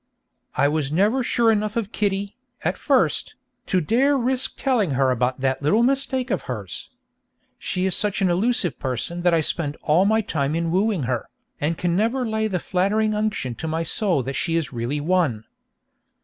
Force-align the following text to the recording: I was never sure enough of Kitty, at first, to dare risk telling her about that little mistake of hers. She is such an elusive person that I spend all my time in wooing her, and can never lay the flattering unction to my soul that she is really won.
I 0.55 0.67
was 0.67 0.91
never 0.91 1.23
sure 1.23 1.51
enough 1.51 1.75
of 1.77 1.91
Kitty, 1.91 2.35
at 2.63 2.75
first, 2.75 3.35
to 3.67 3.79
dare 3.79 4.17
risk 4.17 4.53
telling 4.57 4.95
her 4.97 5.11
about 5.11 5.41
that 5.41 5.61
little 5.61 5.83
mistake 5.83 6.31
of 6.31 6.41
hers. 6.49 6.89
She 7.59 7.85
is 7.85 7.95
such 7.95 8.19
an 8.19 8.27
elusive 8.27 8.79
person 8.79 9.21
that 9.21 9.35
I 9.35 9.41
spend 9.41 9.77
all 9.83 10.05
my 10.05 10.21
time 10.21 10.55
in 10.55 10.71
wooing 10.71 11.03
her, 11.03 11.29
and 11.59 11.77
can 11.77 11.95
never 11.95 12.27
lay 12.27 12.47
the 12.47 12.57
flattering 12.57 13.13
unction 13.13 13.53
to 13.53 13.67
my 13.67 13.83
soul 13.83 14.23
that 14.23 14.33
she 14.33 14.55
is 14.55 14.73
really 14.73 14.99
won. 14.99 15.45